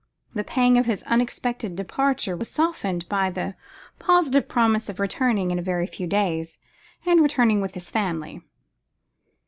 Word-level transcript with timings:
The 0.33 0.43
pang 0.43 0.79
of 0.79 0.87
this 0.87 1.03
unexpected 1.03 1.75
departure 1.75 2.35
was 2.35 2.49
softened 2.49 3.07
by 3.07 3.29
the 3.29 3.53
positive 3.99 4.47
promise 4.49 4.89
of 4.89 4.99
returning 4.99 5.51
in 5.51 5.59
a 5.59 5.61
very 5.61 5.85
few 5.85 6.07
days, 6.07 6.57
and 7.05 7.21
returning 7.21 7.61
with 7.61 7.75
his 7.75 7.91
family. 7.91 8.41